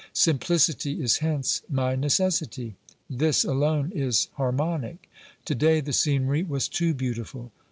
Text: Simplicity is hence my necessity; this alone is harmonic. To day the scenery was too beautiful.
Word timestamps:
Simplicity 0.13 0.99
is 1.03 1.17
hence 1.17 1.61
my 1.69 1.95
necessity; 1.95 2.75
this 3.07 3.43
alone 3.43 3.91
is 3.93 4.29
harmonic. 4.33 5.07
To 5.45 5.53
day 5.53 5.79
the 5.79 5.93
scenery 5.93 6.41
was 6.41 6.67
too 6.67 6.95
beautiful. 6.95 7.51